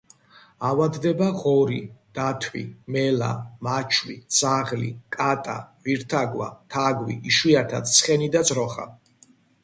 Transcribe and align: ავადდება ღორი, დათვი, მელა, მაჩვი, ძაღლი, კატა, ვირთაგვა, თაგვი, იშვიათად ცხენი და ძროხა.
ავადდება 0.67 1.25
ღორი, 1.41 1.75
დათვი, 2.19 2.61
მელა, 2.95 3.27
მაჩვი, 3.67 4.15
ძაღლი, 4.37 4.89
კატა, 5.17 5.57
ვირთაგვა, 5.89 6.47
თაგვი, 6.77 7.19
იშვიათად 7.33 7.93
ცხენი 7.97 8.31
და 8.37 8.43
ძროხა. 8.51 8.87